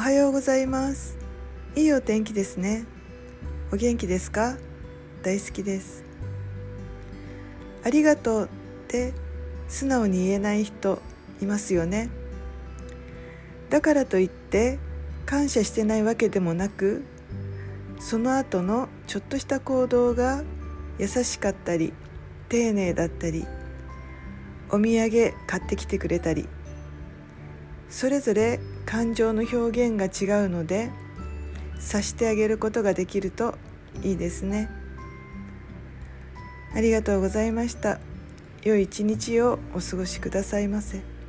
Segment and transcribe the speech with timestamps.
[0.00, 1.18] はようございます。
[1.76, 2.86] いいお天気ですね。
[3.70, 4.56] お元気ですか？
[5.22, 6.04] 大好きです。
[7.84, 8.48] ありがとうっ
[8.88, 9.12] て
[9.68, 11.02] 素直に言えない人
[11.42, 12.08] いますよね。
[13.68, 14.78] だからといって
[15.26, 17.04] 感謝してないわけでもなく
[17.98, 20.44] その後のちょっとした行動が
[20.98, 21.92] 優しかったり
[22.48, 23.44] 丁寧だったり
[24.70, 26.48] お土産買ってきてくれたり
[27.90, 30.90] それぞれ感情の表現が違うので
[31.78, 33.56] 察してあげることができると
[34.02, 34.70] いいですね
[36.74, 37.98] ありがとうございました
[38.62, 41.19] 良い一日をお過ごしくださいませ。